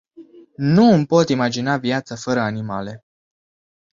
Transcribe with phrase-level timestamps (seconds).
[0.57, 3.03] Nu îmi pot imagina viața fără animale.